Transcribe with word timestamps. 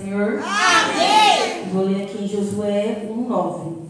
Senhor. 0.00 0.40
Amém. 0.42 1.68
Vou 1.72 1.84
ler 1.84 2.04
aqui 2.04 2.24
em 2.24 2.28
Josué 2.28 3.06
1:9. 3.08 3.80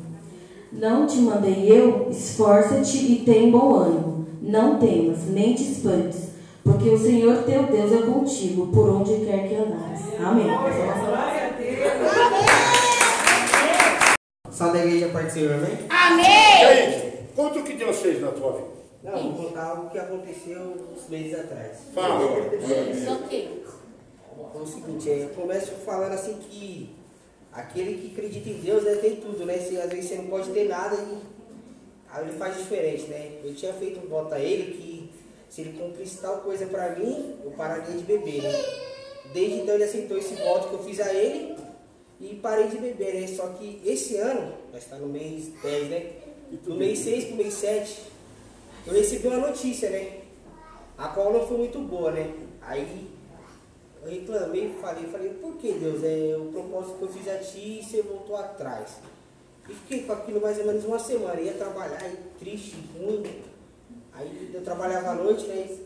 Não 0.72 1.06
te 1.06 1.18
mandei 1.18 1.70
eu, 1.70 2.08
esforça-te 2.10 2.98
e 2.98 3.24
tem 3.24 3.50
bom 3.50 3.74
ânimo. 3.74 4.26
Não 4.42 4.78
temas, 4.78 5.26
nem 5.28 5.54
te 5.54 5.62
espantes, 5.62 6.30
porque 6.64 6.88
o 6.88 6.98
Senhor 6.98 7.42
teu 7.44 7.64
Deus 7.64 7.92
é 7.92 8.02
contigo, 8.02 8.68
por 8.68 8.88
onde 8.88 9.24
quer 9.24 9.48
que 9.48 9.54
andares. 9.54 10.00
Amém. 10.18 10.44
Glória 10.44 11.46
a 11.46 11.50
Deus. 11.58 11.80
Só 14.50 14.68
da 14.68 14.84
igreja 14.84 15.08
parte 15.08 15.26
do 15.26 15.32
Senhor, 15.32 15.54
amém? 15.54 15.78
Amém. 15.88 16.26
E 16.26 16.64
aí, 16.64 17.12
conta 17.36 17.58
o 17.60 17.62
que 17.62 17.74
Deus 17.74 17.96
fez 17.98 18.20
na 18.20 18.28
tua 18.28 18.52
vida. 18.52 18.68
Não, 19.02 19.32
vou 19.32 19.44
contar 19.44 19.70
algo 19.70 19.90
que 19.90 19.98
aconteceu 19.98 20.86
uns 20.92 21.08
meses 21.08 21.38
atrás. 21.38 21.78
Fala. 21.94 22.20
Isso 22.92 23.10
aqui. 23.12 23.60
É 24.54 24.58
o 24.58 24.66
seguinte, 24.66 25.10
é, 25.10 25.24
eu 25.24 25.28
começo 25.30 25.72
falando 25.84 26.12
assim 26.12 26.34
que 26.38 26.94
aquele 27.52 28.00
que 28.00 28.12
acredita 28.12 28.48
em 28.48 28.60
Deus 28.60 28.84
né, 28.84 28.94
tem 28.96 29.16
tudo, 29.16 29.44
né? 29.44 29.58
Se, 29.58 29.76
às 29.76 29.90
vezes 29.90 30.08
você 30.10 30.16
não 30.16 30.26
pode 30.26 30.50
ter 30.50 30.68
nada 30.68 30.96
e 30.96 31.18
aí 32.10 32.28
ele 32.28 32.36
faz 32.38 32.56
diferente, 32.56 33.04
né? 33.04 33.40
Eu 33.44 33.54
tinha 33.54 33.72
feito 33.72 34.00
um 34.00 34.08
voto 34.08 34.34
a 34.34 34.40
ele 34.40 34.72
que 34.74 35.10
se 35.48 35.62
ele 35.62 35.78
cumprisse 35.78 36.18
tal 36.18 36.38
coisa 36.38 36.66
pra 36.66 36.96
mim, 36.96 37.36
eu 37.44 37.50
pararia 37.52 37.96
de 37.96 38.04
beber, 38.04 38.42
né? 38.42 38.52
Desde 39.32 39.60
então 39.60 39.74
ele 39.74 39.84
aceitou 39.84 40.16
esse 40.16 40.34
voto 40.34 40.68
que 40.68 40.74
eu 40.74 40.84
fiz 40.84 41.00
a 41.00 41.12
ele 41.12 41.56
e 42.20 42.34
parei 42.36 42.68
de 42.68 42.78
beber, 42.78 43.20
né? 43.20 43.26
Só 43.26 43.48
que 43.48 43.80
esse 43.84 44.16
ano, 44.16 44.54
nós 44.72 44.82
está 44.82 44.96
no 44.96 45.06
mês 45.06 45.48
10, 45.62 45.88
né? 45.88 46.12
Do 46.64 46.74
mês 46.74 46.98
6 47.00 47.24
pro 47.26 47.36
mês 47.36 47.54
7, 47.54 48.02
eu 48.86 48.92
recebi 48.92 49.28
uma 49.28 49.48
notícia, 49.48 49.90
né? 49.90 50.18
A 50.98 51.08
qual 51.08 51.32
não 51.32 51.46
foi 51.46 51.58
muito 51.58 51.78
boa, 51.78 52.10
né? 52.12 52.32
Aí 52.62 53.08
eu 54.02 54.10
reclamei, 54.10 54.74
falei, 54.80 55.04
falei, 55.04 55.30
por 55.34 55.54
que 55.56 55.72
Deus? 55.72 56.02
É 56.02 56.36
o 56.36 56.46
propósito 56.46 56.98
que 56.98 57.02
eu 57.02 57.08
fiz 57.08 57.28
a 57.28 57.38
ti 57.38 57.80
e 57.80 57.84
você 57.84 58.02
voltou 58.02 58.36
atrás. 58.36 58.96
E 59.68 59.74
fiquei 59.74 60.02
com 60.02 60.12
aquilo 60.12 60.40
mais 60.40 60.58
ou 60.58 60.66
menos 60.66 60.84
uma 60.84 60.98
semana, 60.98 61.40
ia 61.40 61.52
trabalhar, 61.52 62.02
aí, 62.02 62.18
triste, 62.38 62.76
ruim. 62.98 63.22
Aí 64.12 64.50
eu 64.52 64.62
trabalhava 64.62 65.10
à 65.10 65.14
noite, 65.14 65.46
né? 65.46 65.76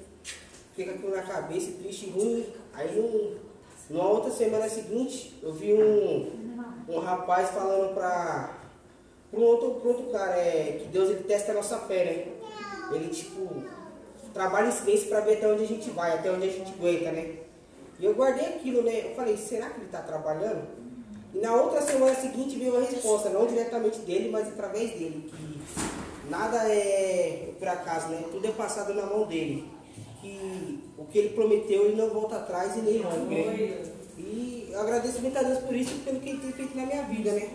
Fiquei 0.71 0.87
com 0.87 0.99
aquilo 0.99 1.17
na 1.17 1.23
cabeça, 1.23 1.73
triste, 1.73 2.11
ruim. 2.11 2.47
Aí 2.73 2.99
um, 2.99 3.37
numa 3.91 4.09
outra 4.09 4.31
semana 4.31 4.69
seguinte, 4.69 5.35
eu 5.43 5.53
vi 5.53 5.75
um, 5.75 6.31
um 6.89 6.99
rapaz 7.01 7.51
falando 7.51 7.95
pra 7.95 8.59
um 9.33 9.43
outro, 9.43 9.87
outro 9.87 10.11
cara, 10.11 10.37
é, 10.37 10.81
que 10.81 10.89
Deus 10.89 11.11
ele 11.11 11.25
testa 11.25 11.53
a 11.53 11.57
nossa 11.57 11.79
fé, 11.81 12.05
né? 12.05 12.95
Ele 12.95 13.09
tipo 13.09 13.65
trabalha 14.33 14.69
em 14.69 14.73
silêncio 14.73 15.09
pra 15.09 15.21
ver 15.21 15.37
até 15.37 15.47
onde 15.47 15.63
a 15.63 15.67
gente 15.67 15.91
vai, 15.91 16.13
até 16.13 16.31
onde 16.31 16.49
a 16.49 16.51
gente 16.51 16.73
aguenta, 16.73 17.13
né? 17.13 17.44
E 17.99 18.05
eu 18.05 18.15
guardei 18.15 18.47
aquilo, 18.47 18.83
né? 18.83 19.07
Eu 19.11 19.15
falei, 19.15 19.37
será 19.37 19.71
que 19.71 19.79
ele 19.79 19.87
está 19.87 20.01
trabalhando? 20.01 20.67
E 21.35 21.39
na 21.39 21.55
outra 21.55 21.83
semana 21.83 22.15
seguinte 22.15 22.57
veio 22.57 22.77
a 22.77 22.81
resposta, 22.81 23.29
não 23.29 23.47
diretamente 23.47 23.99
dele, 24.01 24.31
mas 24.31 24.49
através 24.49 24.91
dele, 24.91 25.29
que 25.29 26.31
nada 26.31 26.69
é 26.69 27.53
por 27.59 27.69
acaso, 27.69 28.09
né? 28.09 28.23
Tudo 28.31 28.47
é 28.47 28.53
passado 28.53 28.95
na 28.95 29.07
mão 29.07 29.27
dele. 29.27 29.69
Que 30.21 30.81
o 30.97 31.05
que 31.05 31.19
ele 31.19 31.31
prometeu, 31.31 31.87
ele 31.87 31.97
não 31.97 32.11
volta 32.11 32.37
atrás 32.37 32.77
e 32.77 32.81
nem 32.81 33.03
rompe, 33.03 33.35
né? 33.35 33.83
E 34.17 34.69
eu 34.71 34.81
agradeço 34.81 35.21
muito 35.21 35.37
a 35.37 35.43
Deus 35.43 35.59
por 35.59 35.75
isso, 35.75 35.99
pelo 36.05 36.21
que 36.21 36.31
ele 36.31 36.39
tem 36.39 36.53
feito 36.53 36.77
na 36.77 36.87
minha 36.87 37.03
vida, 37.03 37.33
né? 37.33 37.49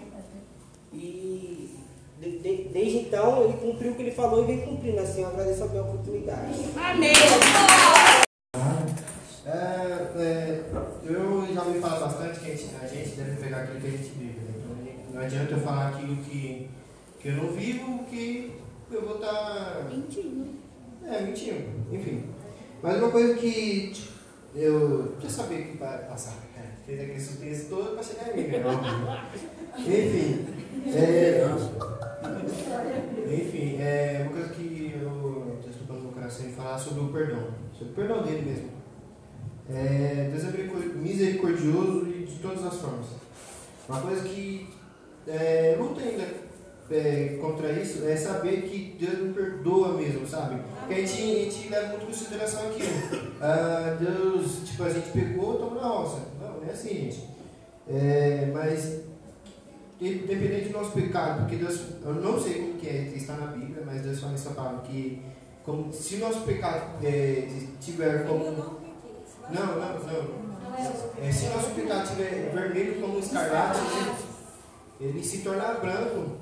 E 0.94 1.70
de, 2.20 2.40
de, 2.40 2.56
desde 2.66 2.98
então 2.98 3.46
ele 3.46 3.54
cumpriu 3.54 3.92
o 3.92 3.96
que 3.96 4.02
ele 4.02 4.12
falou 4.12 4.44
e 4.44 4.48
vem 4.48 4.62
cumprindo, 4.62 5.00
assim, 5.00 5.22
eu 5.22 5.30
agradeço 5.30 5.64
a 5.64 5.68
minha 5.68 5.84
oportunidade. 5.84 6.66
Amém! 6.76 7.14
Aquilo 13.60 13.82
que 13.82 13.88
a 13.88 13.92
gente 13.92 14.10
vive. 14.18 14.40
Né? 14.40 14.54
Então 14.58 15.14
não 15.14 15.22
adianta 15.22 15.52
eu 15.54 15.60
falar 15.60 15.90
aquilo 15.90 16.16
que, 16.18 16.70
que 17.20 17.28
eu 17.30 17.34
não 17.36 17.52
vivo, 17.52 18.06
que 18.10 18.54
eu 18.92 19.02
vou 19.02 19.16
estar. 19.16 19.32
Tá... 19.32 19.88
Mentindo. 19.90 20.48
É, 21.06 21.22
mentindo. 21.22 21.64
Enfim. 21.92 22.24
Mas 22.82 22.98
uma 22.98 23.12
coisa 23.12 23.34
que 23.36 23.94
eu 24.56 25.16
já 25.20 25.30
sabia 25.30 25.62
que 25.64 25.78
vai 25.78 25.98
passar. 26.06 26.36
É, 26.58 26.64
fez 26.86 27.02
aquele 27.02 27.20
suspense 27.20 27.66
todo 27.66 27.94
para 27.94 28.04
chegar 28.04 28.38
em 28.38 28.44
mim, 28.44 28.48
né? 28.48 29.30
Enfim. 29.78 30.60
É, 30.88 31.46
enfim, 33.28 33.78
é 33.80 34.22
uma 34.24 34.32
coisa 34.32 34.50
que 34.50 34.94
eu 35.00 35.60
estou 35.70 35.96
no 35.96 36.04
meu 36.04 36.12
coração 36.12 36.48
em 36.48 36.52
falar 36.52 36.78
sobre 36.78 37.04
o 37.04 37.08
perdão. 37.10 37.48
Sobre 37.74 37.92
o 37.92 37.96
perdão 37.96 38.24
dele 38.24 38.42
mesmo. 38.44 38.70
É, 39.70 40.30
Deus 40.32 40.46
é 40.46 40.98
misericordioso 40.98 42.08
de 42.30 42.40
todas 42.40 42.66
as 42.66 42.76
formas. 42.76 43.08
Uma 43.88 44.02
coisa 44.02 44.22
que 44.24 44.70
é, 45.28 45.76
luta 45.80 46.02
ainda 46.02 46.28
é, 46.92 47.38
contra 47.42 47.72
isso 47.72 48.06
é 48.06 48.16
saber 48.16 48.64
que 48.64 48.98
Deus 49.00 49.20
me 49.20 49.34
perdoa 49.34 49.94
mesmo, 49.94 50.28
sabe? 50.28 50.62
Porque 50.80 50.94
a 50.94 50.98
gente, 50.98 51.22
a 51.22 51.44
gente 51.44 51.70
leva 51.70 51.88
muito 51.90 52.04
em 52.04 52.06
consideração 52.08 52.68
aquilo. 52.68 52.90
Ah, 53.42 53.98
Deus, 54.00 54.68
tipo, 54.70 54.84
a 54.84 54.90
gente 54.90 55.12
pegou, 55.12 55.58
toma 55.58 55.82
na 55.82 55.88
roça. 55.88 56.22
Não, 56.42 56.60
não 56.60 56.68
é 56.68 56.72
assim, 56.72 56.90
gente. 56.90 57.24
É, 57.88 58.50
mas 58.54 59.02
independente 60.02 60.70
do 60.70 60.78
nosso 60.78 60.92
pecado, 60.92 61.42
porque 61.42 61.58
Deus, 61.58 61.82
eu 62.04 62.14
não 62.16 62.40
sei 62.40 62.54
como 62.56 62.74
que 62.76 62.88
é, 62.88 63.12
está 63.16 63.34
na 63.34 63.48
Bíblia, 63.48 63.84
mas 63.86 64.02
Deus 64.02 64.20
fala 64.20 64.32
nessa 64.32 64.52
palavra 64.52 64.82
que 64.82 65.22
como, 65.64 65.94
se 65.94 66.16
o 66.16 66.20
nosso 66.20 66.42
pecado 66.42 67.06
é, 67.06 67.48
tiver 67.80 68.26
como. 68.26 68.44
Não, 68.46 69.66
não, 69.66 69.76
não. 69.76 70.49
É, 71.22 71.32
se 71.32 71.48
nosso 71.48 71.72
pecado 71.72 72.04
estiver 72.04 72.52
vermelho 72.54 73.02
como 73.02 73.18
um 73.18 73.20
escarlate, 73.20 73.80
ele 75.00 75.24
se 75.24 75.40
torna 75.40 75.74
branco. 75.76 76.38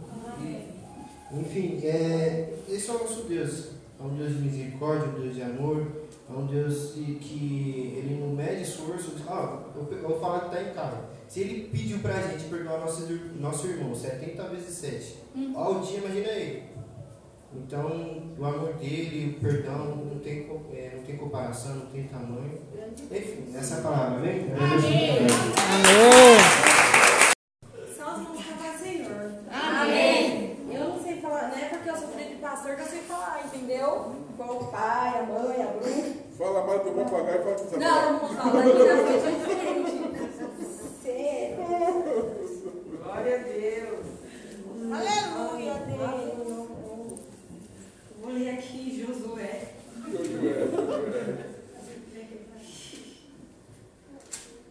Enfim, 1.31 1.79
é, 1.83 2.53
esse 2.69 2.89
é 2.89 2.93
o 2.93 2.99
nosso 2.99 3.23
Deus. 3.23 3.77
É 3.99 4.03
um 4.03 4.15
Deus 4.15 4.33
de 4.33 4.41
misericórdia, 4.41 5.09
um 5.09 5.19
Deus 5.21 5.35
de 5.35 5.41
amor, 5.41 5.87
é 6.29 6.33
um 6.33 6.45
Deus 6.45 6.91
que 6.93 7.93
ele 7.97 8.19
não 8.19 8.29
mede 8.29 8.61
esforço. 8.61 9.15
Ah, 9.27 9.63
eu, 9.75 10.01
vou 10.01 10.19
falar 10.19 10.41
que 10.41 10.55
está 10.55 10.69
em 10.69 10.73
casa. 10.73 10.99
Se 11.27 11.41
ele 11.41 11.67
pediu 11.69 11.99
para 11.99 12.15
a 12.15 12.21
gente 12.21 12.45
perdoar 12.45 12.79
nosso, 12.79 13.07
nosso 13.39 13.67
irmão 13.67 13.93
70 13.93 14.43
vezes 14.49 14.77
7, 14.77 15.15
uhum. 15.35 15.57
ao 15.57 15.79
dia, 15.81 15.97
imagina 15.97 16.27
ele. 16.27 16.63
Então, 17.55 18.33
o 18.37 18.45
amor 18.45 18.73
dele, 18.73 19.35
o 19.37 19.41
perdão, 19.41 19.95
não 19.95 20.19
tem, 20.19 20.47
é, 20.73 20.93
não 20.95 21.03
tem 21.03 21.06
comparação, 21.27 21.75
não 21.75 21.85
tem 21.87 22.07
tamanho. 22.07 22.61
Enfim, 23.11 23.53
essa 23.55 23.75
é 23.75 23.79
a 23.79 23.81
palavra, 23.81 24.19
vem? 24.19 24.53
Amém. 24.53 25.27
Amém. 25.75 26.37
Só 27.95 28.11
as 28.11 28.17
mãos 28.19 28.45
para 28.45 28.77
Senhor. 28.77 29.31
Amém. 29.51 30.57
Eu 30.71 30.89
não 30.89 31.03
sei 31.03 31.19
falar, 31.19 31.49
não 31.49 31.57
é 31.57 31.65
porque 31.65 31.89
eu 31.89 31.97
sou 31.97 32.07
filha 32.09 32.29
de 32.29 32.35
pastor 32.35 32.75
que 32.75 32.81
eu 32.81 32.85
sei 32.85 33.01
falar, 33.01 33.45
entendeu? 33.45 34.15
Igual 34.33 34.57
o 34.57 34.67
pai, 34.67 35.19
a 35.19 35.23
mãe, 35.23 35.61
a 35.61 35.67
Bruna. 35.67 36.15
Fala 36.37 36.65
mais 36.65 36.83
do 36.83 36.91
papagaio 36.91 37.41
e 37.41 37.43
fala 37.43 37.55
que 37.55 37.77
Não, 37.77 38.13
não 38.13 38.19
vou 38.19 38.29
falar. 38.29 38.59
Aqui 38.59 38.73
na 38.73 38.97
frente 38.97 39.25
é 39.25 39.31
diferente. 39.31 39.97
Glória 43.03 43.35
a 43.35 43.39
Deus. 43.43 44.05
Aleluia, 44.93 45.73
Deus. 45.73 46.67
Vou 48.21 48.31
ler 48.33 48.49
aqui 48.51 49.05
Josué. 49.05 49.67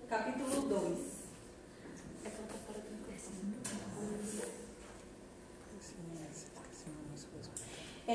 Capítulo 0.09 0.63
2. 0.63 1.17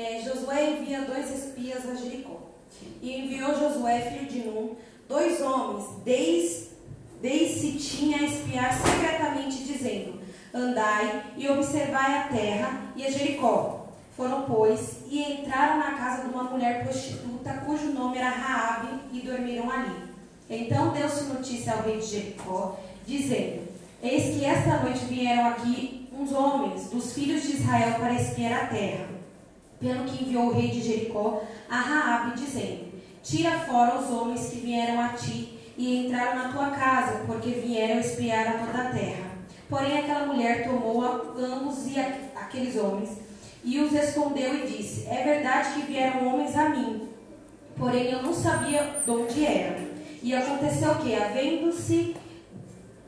É, 0.02 0.20
Josué 0.20 0.70
envia 0.70 1.02
dois 1.02 1.30
espias 1.30 1.88
a 1.88 1.94
Jericó. 1.94 2.40
E 3.00 3.16
enviou 3.16 3.56
Josué, 3.56 4.00
filho 4.00 4.26
de 4.28 4.38
Num, 4.40 4.74
dois 5.08 5.40
homens, 5.40 5.84
desde, 6.04 6.70
desde 7.20 7.78
tinha 7.78 8.18
a 8.18 8.24
espiar 8.24 8.72
secretamente, 8.74 9.62
dizendo: 9.62 10.20
Andai 10.52 11.26
e 11.36 11.48
observai 11.48 12.18
a 12.18 12.22
terra 12.24 12.92
e 12.96 13.06
a 13.06 13.10
Jericó 13.12 13.86
foram, 14.16 14.42
pois, 14.42 14.96
e 15.08 15.22
entraram 15.22 15.78
na 15.78 15.92
casa 15.92 16.22
de 16.22 16.34
uma 16.34 16.44
mulher 16.44 16.82
prostituta, 16.82 17.62
cujo 17.64 17.92
nome 17.92 18.18
era 18.18 18.28
Raabe, 18.28 18.88
e 19.12 19.20
dormiram 19.20 19.70
ali. 19.70 20.02
Então 20.50 20.92
deu-se 20.92 21.24
notícia 21.24 21.74
ao 21.74 21.82
rei 21.82 21.98
de 21.98 22.06
Jericó, 22.06 22.76
dizendo: 23.06 23.68
Eis 24.02 24.36
que 24.36 24.44
esta 24.44 24.78
noite 24.78 25.04
vieram 25.04 25.46
aqui 25.46 26.08
uns 26.12 26.32
homens 26.32 26.90
dos 26.90 27.12
filhos 27.12 27.44
de 27.44 27.52
Israel 27.52 28.00
para 28.00 28.14
espiar 28.14 28.64
a 28.64 28.66
terra. 28.66 29.21
Pelo 29.82 30.04
que 30.04 30.24
enviou 30.24 30.46
o 30.46 30.52
rei 30.54 30.68
de 30.68 30.80
Jericó 30.80 31.42
a 31.68 31.76
Raabe, 31.76 32.40
dizendo: 32.40 32.92
Tira 33.22 33.50
fora 33.58 33.98
os 33.98 34.08
homens 34.10 34.48
que 34.48 34.60
vieram 34.60 35.00
a 35.00 35.08
ti 35.08 35.58
e 35.76 36.06
entraram 36.06 36.36
na 36.36 36.52
tua 36.52 36.70
casa, 36.70 37.24
porque 37.26 37.50
vieram 37.50 38.00
espiar 38.00 38.46
a 38.46 38.66
toda 38.66 38.82
a 38.82 38.92
terra. 38.92 39.32
Porém 39.68 39.98
aquela 39.98 40.26
mulher 40.26 40.64
tomou 40.64 41.02
ambos 41.04 41.86
e 41.88 41.98
aqueles 41.98 42.76
homens 42.76 43.22
e 43.64 43.78
os 43.78 43.92
escondeu 43.92 44.54
e 44.54 44.66
disse: 44.66 45.06
É 45.08 45.22
verdade 45.22 45.74
que 45.74 45.92
vieram 45.92 46.26
homens 46.26 46.56
a 46.56 46.68
mim, 46.68 47.08
porém 47.76 48.10
eu 48.10 48.22
não 48.22 48.34
sabia 48.34 49.00
de 49.04 49.10
onde 49.10 49.46
eram. 49.46 49.92
E 50.22 50.34
aconteceu 50.34 50.94
que, 50.96 51.14
havendo-se 51.14 52.16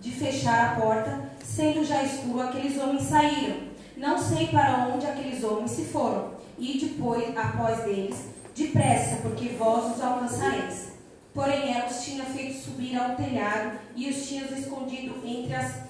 de 0.00 0.10
fechar 0.10 0.72
a 0.72 0.80
porta, 0.80 1.30
sendo 1.44 1.84
já 1.84 2.02
escuro, 2.02 2.42
aqueles 2.42 2.76
homens 2.78 3.02
saíram. 3.02 3.74
Não 3.96 4.18
sei 4.18 4.48
para 4.48 4.88
onde 4.92 5.06
aqueles 5.06 5.42
homens 5.44 5.70
se 5.70 5.84
foram, 5.84 6.33
e 6.58 6.78
depois, 6.78 7.36
após 7.36 7.84
deles, 7.84 8.16
depressa, 8.54 9.16
porque 9.22 9.48
vós 9.50 9.94
os 9.94 10.02
alcançareis. 10.02 10.94
Porém, 11.32 11.74
ela 11.74 11.86
os 11.86 12.04
tinha 12.04 12.24
feito 12.24 12.56
subir 12.56 12.96
ao 12.96 13.16
telhado 13.16 13.78
e 13.96 14.08
os 14.08 14.28
tinha 14.28 14.44
escondido 14.44 15.20
entre 15.24 15.52
as, 15.52 15.80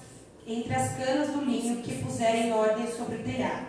entre 0.47 0.73
as 0.73 0.93
canas 0.93 1.29
do 1.29 1.45
linho 1.45 1.83
que 1.83 2.03
puseram 2.03 2.39
em 2.39 2.51
ordem 2.51 2.91
sobre 2.91 3.17
o 3.17 3.23
telhado. 3.23 3.67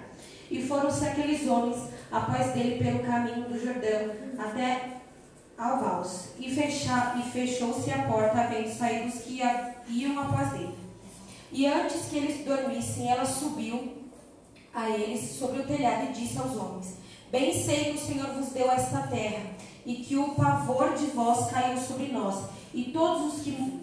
E 0.51 0.63
foram-se 0.63 1.07
aqueles 1.07 1.47
homens 1.47 1.77
após 2.11 2.53
dele 2.53 2.83
pelo 2.83 3.01
caminho 3.01 3.49
do 3.49 3.63
Jordão 3.63 4.11
até 4.39 4.97
ao 5.59 5.81
Vals. 5.81 6.29
E, 6.39 6.47
e 6.49 7.31
fechou-se 7.31 7.91
a 7.91 8.03
porta, 8.05 8.41
havendo 8.41 8.73
saído 8.73 9.09
os 9.09 9.23
que 9.23 9.43
iam 9.89 10.19
após 10.19 10.51
dele. 10.53 10.75
E 11.53 11.67
antes 11.67 12.07
que 12.07 12.17
eles 12.17 12.45
dormissem, 12.45 13.11
ela 13.11 13.25
subiu 13.25 14.06
a 14.77 14.91
eles 14.91 15.31
sobre 15.39 15.61
o 15.61 15.67
telhado 15.67 16.11
e 16.11 16.13
disse 16.13 16.39
aos 16.39 16.55
homens: 16.55 16.99
Bem 17.33 17.51
sei 17.51 17.85
que 17.85 17.97
o 17.97 18.07
Senhor 18.07 18.27
vos 18.35 18.51
deu 18.51 18.71
esta 18.71 19.07
terra, 19.07 19.43
e 19.87 19.95
que 19.97 20.19
o 20.19 20.35
pavor 20.35 20.93
de 20.93 21.07
vós 21.07 21.51
caiu 21.51 21.79
sobre 21.79 22.09
nós, 22.09 22.45
e 22.75 22.85
todos 22.93 23.35
os 23.35 23.43
que 23.43 23.81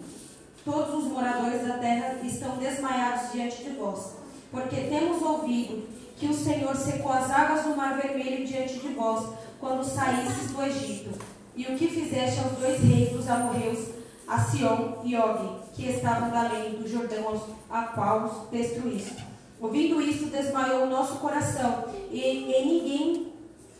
todos 0.64 1.04
os 1.04 1.12
moradores 1.12 1.66
da 1.66 1.76
terra 1.78 2.20
estão 2.22 2.56
desmaiados 2.56 3.32
diante 3.32 3.64
de 3.64 3.70
vós, 3.70 4.12
porque 4.50 4.76
temos 4.76 5.20
ouvido 5.20 5.86
que 6.16 6.26
o 6.26 6.32
Senhor 6.32 6.74
secou 6.76 7.12
as 7.12 7.28
águas 7.30 7.64
do 7.64 7.76
mar 7.76 8.00
vermelho 8.00 8.46
diante 8.46 8.78
de 8.78 8.88
vós, 8.94 9.34
quando 9.60 9.84
saístes 9.84 10.52
do 10.52 10.62
Egito, 10.62 11.10
e 11.56 11.64
o 11.64 11.76
que 11.76 11.88
fizeste 11.88 12.38
aos 12.38 12.52
dois 12.52 12.80
reis 12.80 13.10
dos 13.10 13.28
amorreus, 13.28 13.88
a 14.26 14.38
Sion 14.38 15.02
e 15.04 15.16
Og, 15.16 15.60
que 15.74 15.90
estavam 15.90 16.34
além 16.34 16.74
do 16.74 16.88
Jordão, 16.88 17.42
a 17.68 17.82
qual 17.82 18.24
os 18.24 18.48
destruíste. 18.50 19.33
Ouvindo 19.60 20.00
isso, 20.00 20.26
desmaiou 20.26 20.84
o 20.84 20.90
nosso 20.90 21.16
coração, 21.16 21.84
e, 22.10 22.20
e 22.20 22.64
ninguém 22.64 23.32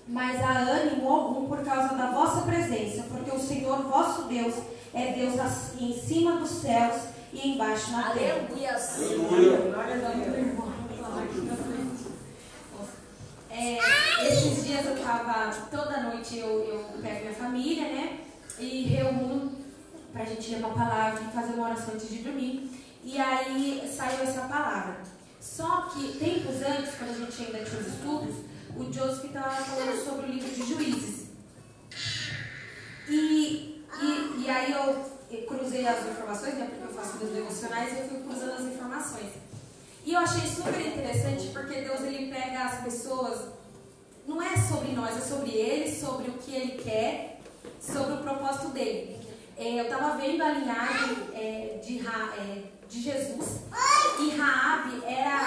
mais 0.07 0.41
há 0.43 0.59
ânimo 0.59 1.09
algum 1.09 1.47
por 1.47 1.65
causa 1.65 1.95
da 1.95 2.11
vossa 2.11 2.43
presença, 2.43 3.05
porque 3.11 3.31
o 3.35 3.41
Senhor 3.41 3.83
vosso 3.85 4.23
Deus 4.25 4.55
é 4.93 5.13
Deus 5.13 5.35
em 5.81 5.93
cima 5.93 6.37
dos 6.37 6.51
céus 6.51 7.03
e 7.33 7.49
embaixo 7.51 7.91
na 7.91 8.11
terra. 8.11 8.47
É, 13.51 13.79
esses 14.27 14.65
dias 14.65 14.85
eu 14.85 14.97
estava, 14.97 15.51
toda 15.71 16.03
noite 16.03 16.39
eu, 16.39 16.49
eu 16.49 16.85
pego 17.01 17.21
minha 17.21 17.35
família, 17.35 17.85
né? 17.85 18.21
E 18.59 18.83
reúno 18.85 19.53
pra 20.13 20.25
gente 20.25 20.51
ler 20.51 20.59
uma 20.59 20.75
palavra 20.75 21.23
e 21.23 21.33
fazer 21.33 21.55
uma 21.55 21.69
oração 21.69 21.95
antes 21.95 22.09
de 22.09 22.19
dormir. 22.19 22.71
E 23.05 23.19
aí 23.19 23.89
saiu 23.93 24.23
essa 24.23 24.43
palavra. 24.43 24.99
Só 25.45 25.83
que 25.83 26.19
tempos 26.19 26.57
antes, 26.63 26.95
quando 26.95 27.11
a 27.11 27.27
gente 27.27 27.43
ainda 27.43 27.65
tinha 27.69 27.81
os 27.81 27.87
estudos, 27.87 28.37
o 28.75 28.91
Joseph 28.91 29.27
estava 29.27 29.51
falando 29.51 30.03
sobre 30.03 30.27
o 30.27 30.33
livro 30.33 30.49
de 30.49 30.67
Juízes. 30.67 31.27
E, 33.07 33.85
e, 34.01 34.43
e 34.43 34.49
aí 34.49 34.73
eu, 34.73 35.47
cruzei 35.47 35.87
as 35.87 36.07
informações, 36.07 36.55
né, 36.55 36.71
porque 36.71 36.91
eu 36.91 36.99
faço 36.99 37.19
meus 37.19 37.31
devocionais, 37.31 37.93
e 37.93 37.99
eu 37.99 38.09
fui 38.09 38.23
cruzando 38.23 38.53
as 38.55 38.63
informações. 38.63 39.33
E 40.07 40.15
eu 40.15 40.21
achei 40.21 40.49
super 40.49 40.81
interessante 40.81 41.49
porque 41.49 41.83
Deus 41.83 42.01
ele 42.01 42.33
pega 42.33 42.65
as 42.65 42.83
pessoas, 42.83 43.49
não 44.27 44.41
é 44.41 44.57
sobre 44.57 44.93
nós, 44.93 45.15
é 45.15 45.21
sobre 45.21 45.51
ele, 45.51 45.95
sobre 45.95 46.31
o 46.31 46.39
que 46.39 46.55
ele 46.55 46.83
quer, 46.83 47.41
sobre 47.79 48.15
o 48.15 48.23
propósito 48.23 48.69
dele. 48.69 49.21
É, 49.57 49.79
eu 49.79 49.85
estava 49.85 50.17
vendo 50.17 50.43
a 50.43 50.53
linhagem 50.53 51.17
é, 51.35 51.81
de, 51.85 52.01
é, 52.01 52.63
de 52.89 53.03
Jesus 53.03 53.61
e 54.21 54.31
Raabe 54.37 55.03
era, 55.05 55.41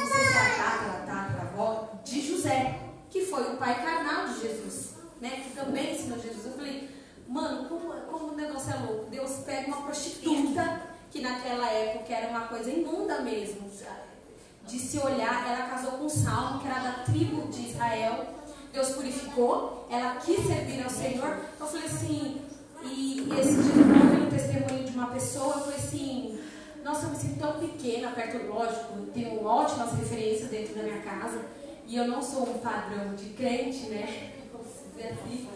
não 0.00 0.06
sei 0.06 0.24
se 0.24 0.36
era 0.36 1.42
avó, 1.52 1.88
de 2.04 2.20
José, 2.20 2.78
que 3.10 3.26
foi 3.26 3.42
o 3.54 3.56
pai 3.56 3.82
carnal 3.82 4.26
de 4.28 4.40
Jesus, 4.40 4.94
né? 5.20 5.42
Que 5.44 5.54
também 5.54 5.94
ensinou 5.94 6.18
Jesus. 6.18 6.46
Eu 6.46 6.52
falei, 6.52 6.90
mano, 7.28 7.68
como, 7.68 7.92
como 8.10 8.32
o 8.32 8.36
negócio 8.36 8.72
é 8.72 8.76
louco. 8.76 9.10
Deus 9.10 9.30
pega 9.44 9.68
uma 9.68 9.82
prostituta 9.82 10.82
que 11.10 11.20
naquela 11.20 11.68
época 11.68 12.12
era 12.12 12.28
uma 12.28 12.48
coisa 12.48 12.70
imunda 12.70 13.20
mesmo, 13.20 13.70
de 14.66 14.78
se 14.78 14.98
olhar. 14.98 15.46
Ela 15.46 15.68
casou 15.68 15.92
com 15.92 16.08
Salmo, 16.08 16.60
que 16.60 16.66
era 16.66 16.80
da 16.80 16.92
tribo 17.04 17.48
de 17.50 17.68
Israel. 17.68 18.26
Deus 18.72 18.90
purificou, 18.90 19.86
ela 19.90 20.16
quis 20.16 20.46
servir 20.46 20.82
ao 20.82 20.90
Senhor. 20.90 21.38
Eu 21.60 21.66
falei 21.66 21.86
assim, 21.86 22.42
e, 22.82 23.20
e 23.20 23.40
esse 23.40 23.62
dia 23.62 23.82
eu 23.82 24.26
um 24.26 24.30
testemunho 24.30 24.84
de 24.84 24.92
uma 24.92 25.08
pessoa, 25.08 25.56
eu 25.56 25.60
falei 25.60 25.76
assim, 25.76 26.40
me 27.08 27.16
sinto 27.16 27.38
tão 27.38 27.58
pequena, 27.60 28.10
perto, 28.10 28.46
lógico, 28.46 29.06
tenho 29.14 29.44
ótimas 29.44 29.92
referências 29.92 30.50
dentro 30.50 30.74
da 30.74 30.82
minha 30.82 31.00
casa, 31.00 31.44
e 31.86 31.96
eu 31.96 32.08
não 32.08 32.20
sou 32.20 32.48
um 32.48 32.58
padrão 32.58 33.14
de 33.14 33.30
crente, 33.30 33.86
né? 33.86 34.32
Assim. 34.98 35.48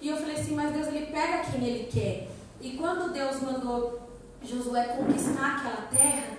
E 0.00 0.08
eu 0.08 0.16
falei 0.16 0.36
assim, 0.36 0.54
mas 0.54 0.72
Deus 0.72 0.88
ele 0.88 1.06
pega 1.06 1.44
quem 1.50 1.64
ele 1.64 1.88
quer. 1.90 2.28
E 2.60 2.76
quando 2.76 3.12
Deus 3.12 3.40
mandou 3.40 4.08
Josué 4.42 4.84
conquistar 4.88 5.56
aquela 5.56 5.88
terra, 5.88 6.38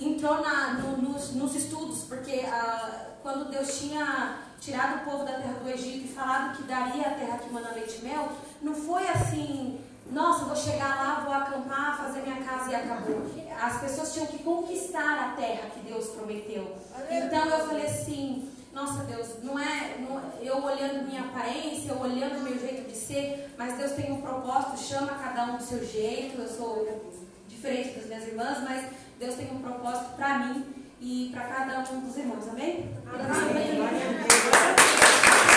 entrou 0.00 0.42
na, 0.42 0.74
no, 0.74 0.96
nos, 0.98 1.34
nos, 1.34 1.54
estudos, 1.54 2.04
porque 2.04 2.40
ah, 2.46 3.10
quando 3.22 3.50
Deus 3.50 3.78
tinha 3.78 4.38
tirado 4.60 5.02
o 5.02 5.10
povo 5.10 5.24
da 5.24 5.34
terra 5.34 5.58
do 5.62 5.68
Egito 5.68 6.04
e 6.04 6.08
falado 6.08 6.56
que 6.56 6.64
daria 6.64 7.08
a 7.08 7.14
terra 7.14 7.38
que 7.38 7.52
manda 7.52 7.72
leite 7.72 7.98
e 8.00 8.04
mel, 8.04 8.28
não 8.60 8.74
foi 8.74 9.06
assim, 9.08 9.80
nossa, 10.10 10.44
vou 10.44 10.56
chegar 10.56 10.96
lá, 10.96 11.22
vou 11.24 11.32
acampar, 11.32 11.96
fazer 11.96 12.20
minha 12.20 12.42
casa 12.42 12.70
e 12.70 12.74
acabou. 12.74 13.22
As 13.60 13.80
pessoas 13.80 14.12
tinham 14.12 14.26
que 14.26 14.42
conquistar 14.42 15.18
a 15.18 15.36
terra 15.36 15.70
que 15.70 15.80
Deus 15.80 16.08
prometeu. 16.08 16.76
Então 17.10 17.44
eu 17.46 17.66
falei 17.66 17.86
assim, 17.86 18.50
nossa 18.72 19.04
Deus, 19.04 19.42
não 19.42 19.58
é, 19.58 19.96
não, 19.98 20.20
eu 20.40 20.62
olhando 20.62 21.06
minha 21.06 21.22
aparência, 21.22 21.90
eu 21.90 22.00
olhando 22.00 22.42
meu 22.42 22.58
jeito 22.58 22.88
de 22.88 22.96
ser, 22.96 23.54
mas 23.56 23.76
Deus 23.76 23.92
tem 23.92 24.10
um 24.10 24.20
propósito, 24.20 24.78
chama 24.78 25.14
cada 25.14 25.44
um 25.44 25.56
do 25.56 25.62
seu 25.62 25.84
jeito, 25.84 26.40
eu 26.40 26.48
sou 26.48 27.02
diferente 27.48 27.98
das 27.98 28.06
minhas 28.06 28.26
irmãs, 28.26 28.58
mas 28.64 28.90
Deus 29.18 29.34
tem 29.34 29.52
um 29.52 29.60
propósito 29.60 30.16
para 30.16 30.38
mim 30.38 30.64
e 31.00 31.30
para 31.32 31.44
cada 31.44 31.92
um 31.92 32.00
dos 32.00 32.16
irmãos, 32.16 32.48
amém? 32.48 32.90
amém. 33.06 33.80
amém. 33.80 35.51